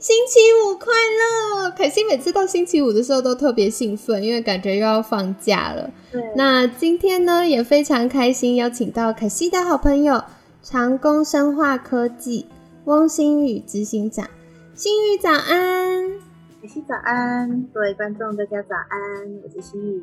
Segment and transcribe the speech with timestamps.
[0.00, 1.70] 星期五快乐！
[1.72, 5.90] 凯西每次到星期五的时候都特别兴奋，因为感觉又要放假了。
[6.10, 10.24] 对，那今天呢也非常开心，邀请到凯西的好朋友
[10.62, 12.46] 长工生化科技
[12.86, 14.26] 翁新宇执行长。
[14.74, 16.18] 新宇早安，
[16.62, 20.02] 凯西早安，各位观众大家早安，我是新宇。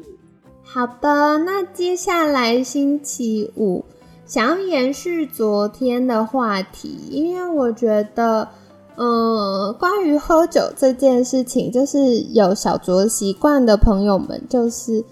[0.62, 3.84] 好的，那接下来星期五
[4.28, 8.48] 想要延续昨天的话题，因为我觉得。
[9.00, 15.04] 嗯，关于喝酒这件事情，就是有小酌习惯的朋友们，就是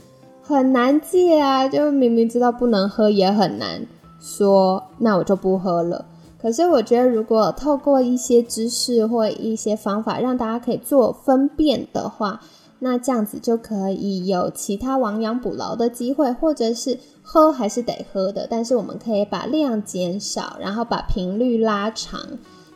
[0.42, 1.68] 很难戒啊。
[1.70, 3.86] 就明明知道不能喝，也很难
[4.20, 6.04] 说那我就不喝了。
[6.42, 12.42] 可是我觉得，如果透过一些知识或一些方法，让大家可以做分辨的话，
[12.80, 22.20] 那这样子就可以有其他亡羊补牢的机会，或者是喝还是得喝的，但是我们可以把量减少，然后把频率拉长。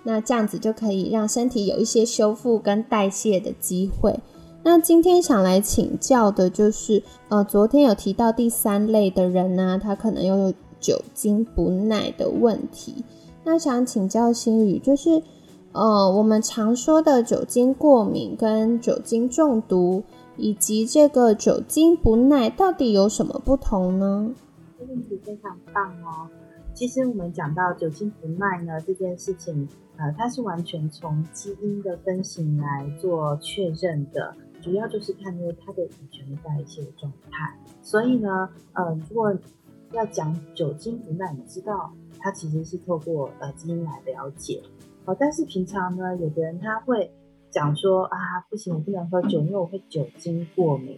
[0.10, 4.20] 那这样子就可以让身体有一些修复跟代谢的机会。
[4.64, 13.04] 那今天想来请教的就是，呃，昨天有提到第三类的人呢，他可能有酒精不耐的问题。
[13.44, 15.22] 那想请教心宇，就是，
[15.74, 20.02] 呃，我们常说的酒精过敏跟酒精中毒，
[20.38, 24.34] 以及这个酒精不耐，到底有什么不同呢？
[24.80, 26.28] 这问题非常棒哦。
[26.80, 29.68] 其实我们讲到酒精不耐呢这件事情。
[29.98, 37.54] 呃，它是完全从基因的分型来做确认的，主要就是看那个它的乙醇代谢状态。
[37.82, 39.38] 所以呢，呃，如果
[39.92, 44.64] 要讲酒精不耐，你知道它其实是透过呃基因来了解。
[45.04, 47.12] 哦，但是平常呢，有的人他会
[47.52, 48.18] 讲说啊，
[48.50, 50.98] 不行，我不能喝酒，因为我会酒精过敏。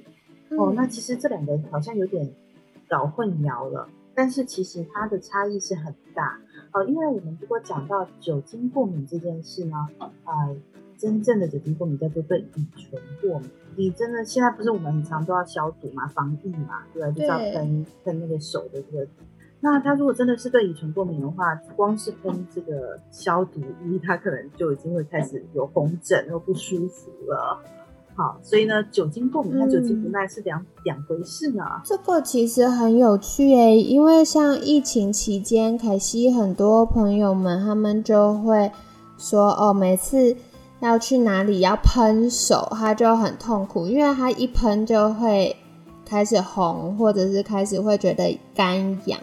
[0.52, 2.32] 哦，那其实这两个好像有点
[2.88, 6.40] 搞混淆了，但是其实它的差异是很大。
[6.74, 10.56] 哦，因为我们如果讲到酒精过敏这件事呢，呃，
[10.98, 13.50] 真正的酒精过敏叫做对乙醇过敏。
[13.76, 17.12] 你真的现在不是我们很常都要消毒嘛，防疫嘛，对吧？
[17.12, 19.08] 就是要喷喷那个手的这个。
[19.60, 27.62] 那他如果真的是对乙醇过敏的话，光是喷这个消毒液，他可能就已经会开始有红疹又不舒服了。
[28.22, 31.64] 好，所以呢，酒精过敏和酒精不耐是两两回事呢。
[31.84, 38.72] 这个其实很有趣诶，因为像疫情期间，凯西很多朋友们他们就会
[39.18, 40.36] 说，哦，每次
[40.82, 45.56] 要去哪里要喷手，他就很痛苦，因为他一喷就会
[46.06, 49.20] 开始红，或者是开始会觉得干痒。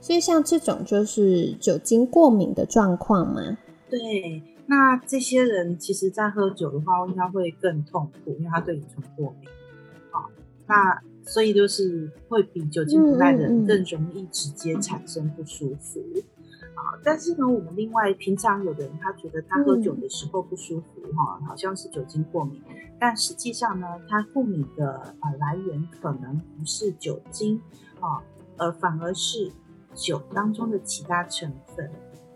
[0.00, 3.40] 所以像这种就是酒精过敏的状况吗？
[3.88, 4.42] 对。
[4.70, 9.48] 那这些人其实，在喝酒的话，应该会更痛苦，因为他对乙醇过敏。
[10.12, 10.30] 好，
[10.68, 16.00] 那所以就是会比酒精不耐的人更容易直接产生不舒服。
[16.76, 22.62] 好，但是呢，我们另外平常有的人，他觉得他喝酒的时候不舒服，哈，好像是酒精过敏，
[22.96, 27.60] 但实际上呢，他过敏的呃来源可能不是酒精，
[27.98, 28.22] 啊，
[28.56, 29.50] 而反而是
[29.96, 31.90] 酒当中的其他成分。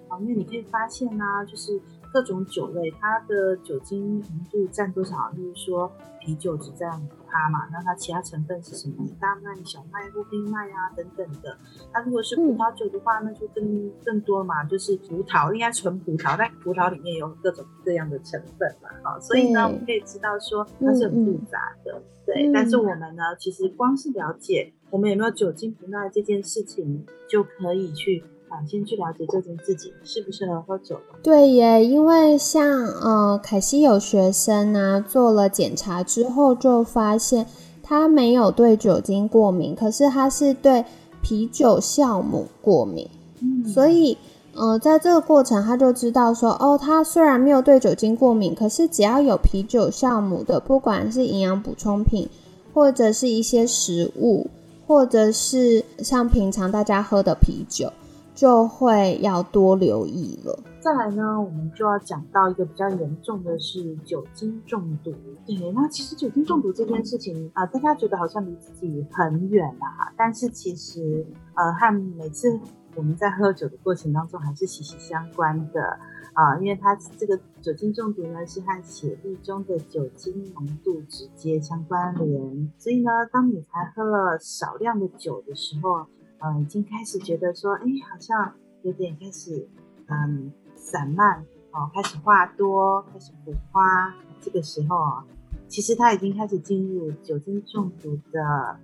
[0.08, 1.80] 好，因为你可以发现呢，就是。
[2.14, 5.30] 各种酒类，它的酒精浓度占多少？
[5.34, 9.04] 例如说啤酒只占五趴嘛，那它其他成分是什么？
[9.19, 11.58] 大麦、小麦、或冰麦啊等等的。
[11.92, 22.48] 那如果是葡萄酒的话，那就更更多嘛，就是葡萄，应该纯葡萄，但葡萄里面有各种各样的成分嘛，啊，所以呢，我们可以知道说它是很复杂的，对。
[22.54, 28.22] 但是我们呢，其实光是了解我们有没有酒精不耐这件事情，就可以去。
[28.69, 30.98] 先去了解究竟自己适不适合喝酒。
[31.22, 37.46] 对耶，因为像呃凯西有学生呢，做了检查之后就发现
[37.82, 40.84] 他没有对酒精过敏，可是他是对
[41.23, 43.08] 啤酒酵母过敏。
[43.40, 44.17] 嗯，所以
[44.55, 52.28] 呃在这个过程他就知道说，哦，他虽然没有对酒精过敏，可是只要有啤酒酵母的，不管是营养补充品，
[52.73, 54.49] 或者是一些食物，
[54.87, 57.93] 或者是像平常大家喝的啤酒。
[58.34, 60.58] 就会要多留意了。
[60.81, 65.14] 再来呢，我们就要讲到一个比较严重的是酒精中毒。
[65.46, 72.60] 对，那其实酒精中毒这件事情啊，大家觉得好像离自己很远啊，但是其实呃，和每次
[72.96, 75.98] 我们在喝酒的过程当中还是息息相关的
[76.34, 86.06] 啊，因为它这个酒精中毒呢是和血液中的酒精浓度直接相关联，所以呢，当你才喝了少量的酒的时候，
[86.40, 89.69] 嗯，已经开始觉得说，哎，好像有点开始
[90.08, 91.40] 嗯散漫
[91.72, 95.25] 哦，开始话多，开始补花，这个时候啊，
[95.69, 98.76] 其实他已经开始进入酒精中毒的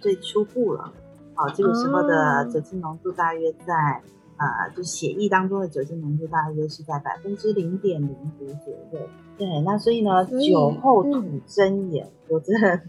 [0.00, 0.92] 最初步了。
[1.34, 4.02] 好，这个时候的酒精浓度大约在，
[4.38, 8.10] 呃，就血液当中的酒精浓度大约是在百分之零点零
[8.40, 9.08] 五左右。
[9.38, 12.80] 对，那所以呢，酒后吐真言，我真的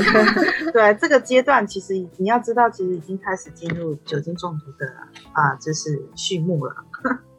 [0.72, 4.86] 对这个阶段，其实你要知道，其实已经开始进入酒精中毒的
[5.32, 6.74] 啊，就是序幕了。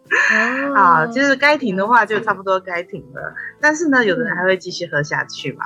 [0.75, 3.35] 啊，就是该停的话，就差不多该停了。
[3.61, 5.65] 但是呢，有的人还会继续喝下去嘛。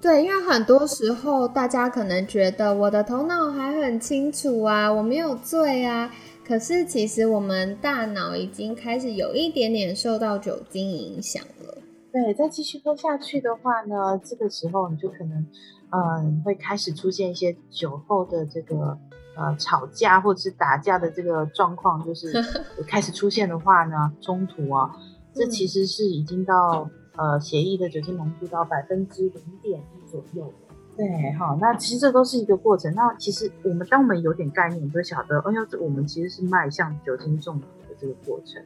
[0.00, 6.10] 对，因为很多时候大家可能觉得我的头脑还很清楚啊，我没有醉啊，
[6.46, 11.78] 可是其实我们大脑已经开始有一点点受到酒精影响了。
[12.12, 15.46] 对，再继续喝下去的话呢，这个时候你就可能，
[15.90, 18.98] 嗯，会开始出现一些酒后的这个
[19.36, 22.32] 呃吵架或者是打架的这个状况，就是
[22.86, 24.94] 开始出现的话呢，冲突啊，
[25.34, 26.88] 这其实是已经到。
[27.16, 30.52] 呃，协议的酒精浓度到百分之零点一左右。
[30.96, 32.92] 对，好，那其实这都是一个过程。
[32.94, 38.62] 那其实我们当我们有点概念，就晓得，哎呦，我们其实是迈向酒精中毒的这个过程。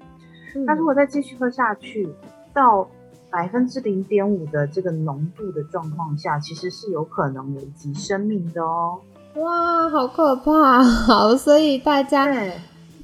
[0.66, 2.08] 那如果再继续喝下去，
[2.52, 2.88] 到
[3.30, 9.00] 百分之零点五的这个浓度的状况下，其实是有可能危及生命的哦。
[9.36, 10.82] 哇，好可怕！
[10.82, 12.26] 好，所以大家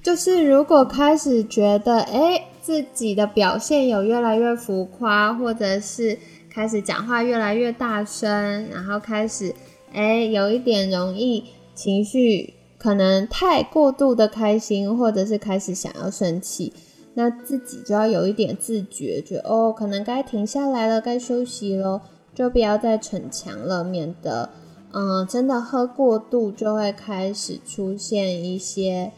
[0.03, 2.47] 就是如果开始觉得，哎。
[2.65, 6.19] 自己的表现有越来越浮夸，或者是
[6.55, 9.53] 开始讲话越来越大声，然后开始
[9.93, 11.43] 哎有一点容易
[11.75, 16.73] 情绪可能太过度的开心，或者是开始想要生气，
[17.15, 22.01] 那自己就要有一点自觉，觉得哦可能该停下来了，该休息喽，
[22.33, 24.51] 就不要再逞强了，免得
[24.93, 29.11] 嗯真的喝过度就会开始出现一些。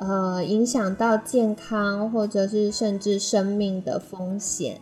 [0.00, 4.80] 呃，影响到健康或者是甚至生命的风险。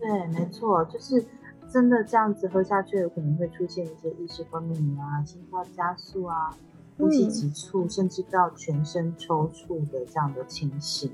[0.00, 1.22] 对，没错，就是
[1.70, 6.56] 真的这样子喝下去，有可能会出现一些意识昏迷啊、心跳加速啊、
[6.96, 11.12] 呼吸急促，甚至到全身抽搐的这样的情形。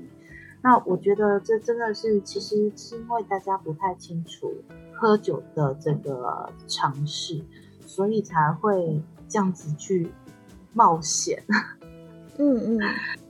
[0.61, 4.53] 那我觉得这真的是，其实是因为大家不太清楚
[4.95, 7.43] 喝酒的这个常识，
[7.85, 10.11] 所以才会这样子去
[10.73, 11.43] 冒险。
[12.37, 12.79] 嗯 嗯。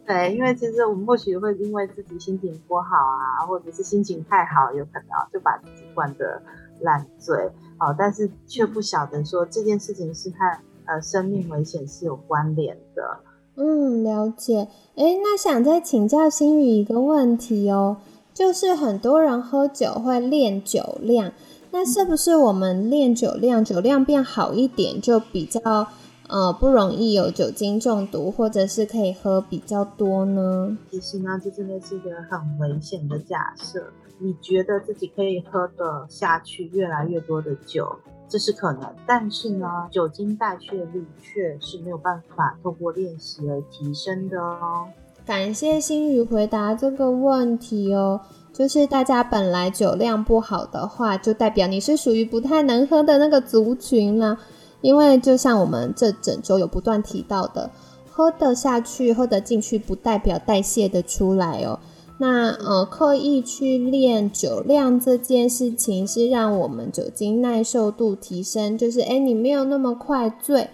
[0.08, 6.42] 对，因为其实我们或许会因为自己心情不好啊，或者是心情太好，有可能就把自己灌得
[6.80, 7.36] 烂醉，
[7.78, 10.38] 哦，但是却不晓得说这件事情是和
[10.86, 13.20] 呃生命危险是有关联的。
[13.58, 14.70] 嗯，了解。
[14.96, 17.98] 哎，那想再请教心宇一个问题哦，
[18.34, 21.34] 就是很多人喝酒会练酒量，
[21.72, 25.88] 那是不是我们练酒量，酒量变好一点就比较？
[26.28, 30.78] 呃，不容易有酒精中毒，或者是可以喝比较多呢？
[30.92, 33.92] 其实呢，这真的是一个很危险的假设。
[34.20, 37.88] 你觉得自己可以喝得下去越来越多的酒，
[38.28, 44.88] 这是可能，但是呢，酒精代谢率却是没有办法透过练习而提升的哦。
[45.26, 48.20] 感谢心宇回答这个问题哦，
[48.52, 54.40] 就是大家本来酒量不好的话，就代表你是属于不太能喝的那个族群了。
[54.82, 57.70] 因为就像我们这整周有不断提到的，
[58.10, 61.80] 喝得下去、喝得进去，不代表代谢的出来哦。
[62.20, 70.72] 那呃，刻意去练酒量这件事情，是让我们酒精耐受度提升，就是诶你没有那么快醉，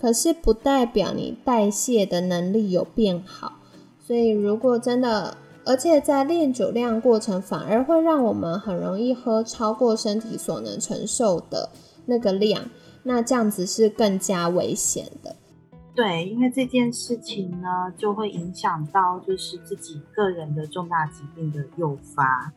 [0.00, 3.52] 可是不代表你代谢的能力有变好。
[4.06, 5.36] 所以如果真的，
[5.66, 11.68] 而且在练酒量过程，反而会让我们很容易喝超过身体所能承受的
[12.06, 12.62] 那个量。
[13.08, 15.36] 那这样子是更加危险的，
[15.94, 22.52] 对，因为这件事情呢，就会影响到就是自己个人的重大疾病的诱发。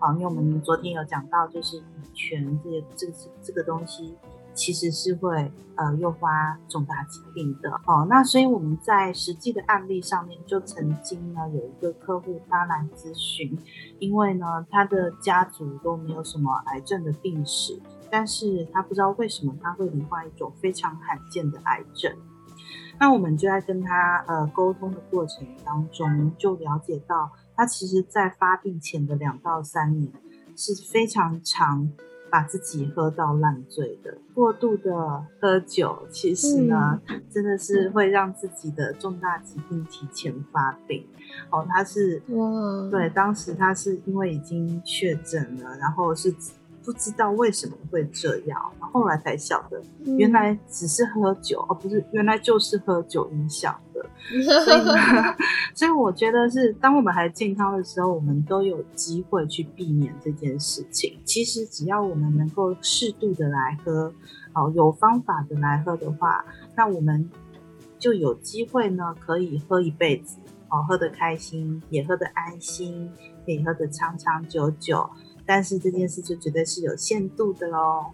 [0.00, 1.82] 好，因为我们昨天有讲到，就是乙
[2.12, 3.12] 醛这这个
[3.44, 4.12] 这个东西，
[4.54, 7.70] 其实是会呃诱发重大疾病的。
[7.86, 13.56] 哦，那所以我们在实际的案例上面，就曾经呢有一个客户他来咨询，
[14.00, 17.80] 因为呢他的家族都没有什么癌症的病史。
[18.14, 22.14] 但是他不知道为什么他会罹患一种非常罕见的癌症，
[23.00, 30.12] 那我们就在跟他呃沟通的过程当中，就了解到他其实在发病前的两到三年
[30.54, 31.90] 是非常常
[32.30, 34.18] 把自己喝到烂醉的。
[34.34, 37.00] 过度的喝酒，其实呢，
[37.30, 41.06] 真的是会让自己的重大疾病提前发病。
[41.48, 46.34] 哦，他是哇，对，当时他是因为已经确诊了，然后是。
[46.84, 49.80] 不知道为什么会这样，后来才晓得，
[50.16, 54.02] 原来只是喝酒，哦不是原来就是喝酒影响的。
[54.64, 54.82] 所以，
[55.74, 61.18] 所以我觉得是，当我们还健康的时候，我们都有机会去避免这件事情。
[61.24, 64.12] 其实，只要我们能够适度的来喝，
[64.54, 66.44] 哦，有方法的来喝的话，
[66.76, 67.28] 那我们
[67.98, 70.36] 就有机会呢，可以喝一辈子，
[70.68, 73.10] 哦，喝得开心，也喝得安心，
[73.44, 75.08] 可以喝得长长久久。
[75.46, 78.06] 但是这件事就绝对是有限度的喽。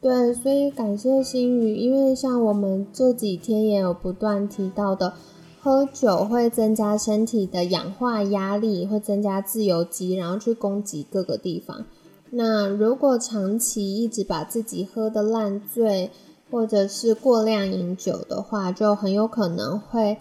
[0.00, 5.12] 对，所以感谢心宇，因为像我们这几天也有不断提到的，
[5.60, 11.84] 喝酒会增加身体的氧化压力，会增加自由基，然后去攻击各个地方。
[12.30, 16.10] 那如果长期一直把自己喝的烂醉，
[16.50, 20.16] 或者是过量饮酒的话，就很有可能会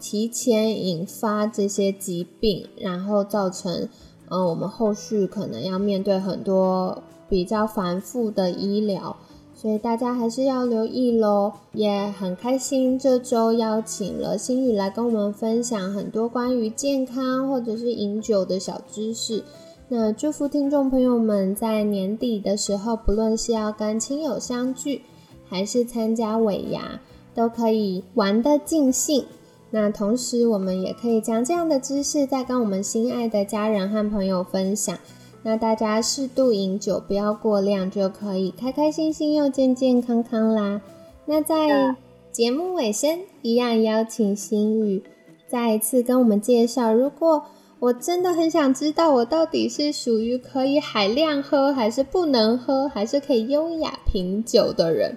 [0.00, 3.88] 提前引发这些疾病，然后造成。
[4.28, 9.16] 嗯，我们后续可能要面对很多比较繁复的医疗，
[9.54, 11.52] 所以大家还是要留意喽。
[11.72, 19.44] 也很开心这周邀请了心宇来跟我们分享很多关于健康或者是饮酒的小知识。
[19.88, 25.02] 那祝福听众朋友们在年底的时候，不论是要跟亲友相聚，
[25.48, 27.00] 还是参加尾牙，
[27.32, 29.24] 都可以玩得尽兴。
[29.70, 34.96] 那同时，我们也可以将这样的知识再跟我们心爱的家人和朋友分享。
[35.42, 40.80] 那大家适度饮酒，不要过量，就可以开开心心又健健康康啦。
[41.26, 41.94] 那在
[42.32, 45.02] 节目尾声，一样邀请心宇
[45.46, 46.92] 再一次跟我们介绍。
[46.92, 47.44] 如果
[47.78, 55.16] 我真的很想知道，我到底是属于可以海量喝，还是不能喝，还是可以优雅品酒的人。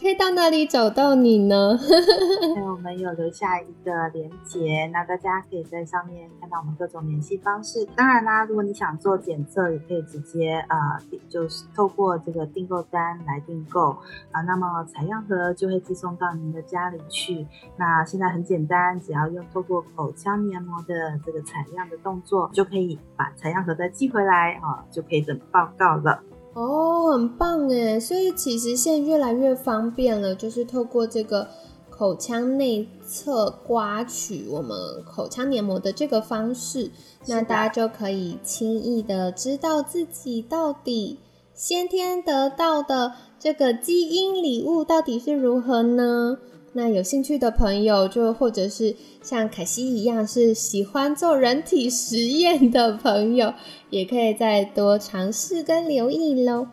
[0.00, 1.78] 可以到哪里找到你呢？
[2.64, 7.86] 我们有留下一个链接，那大家可以在上面看到我们各种联系方式。
[7.94, 13.90] 当然啦，如果你想做检测，也可以直接啊，就是透过这个订购单来订购
[14.32, 17.46] 啊，那么采样盒就会寄送到您的家里去。
[17.76, 26.22] 那现在很简单，只要用透过口腔黏膜的这个采样的动作，就可以把采样盒再寄回来啊，就可以等报告了。
[26.60, 27.98] 哦，很棒哎！
[27.98, 31.48] 所以其实现在越来越方便了，就是透过这个
[31.88, 36.90] 口腔内侧刮取我们口腔黏膜的这个方式，
[37.26, 41.18] 那大家就可以轻易的知道自己到底
[41.54, 46.36] 先天得到的这个基因礼物到底是如何呢？
[46.72, 53.52] 那有兴趣的朋友，就或者是像凯西一样是喜欢做人体实验的朋友，
[53.90, 56.68] 也可以再多尝试跟留意喽。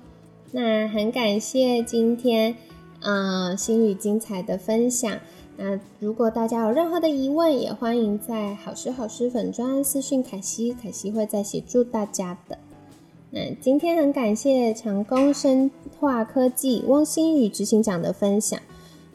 [0.52, 2.56] 那很感谢今天，
[3.02, 5.20] 呃，心语精彩的分享。
[5.58, 12.60] 那如果大家有任何的疑问，也欢迎在好时好时粉专私讯凯西，凯西会再协助大家的。
[13.32, 18.60] 那今天很感谢长工生化科技翁心宇执行长的分享。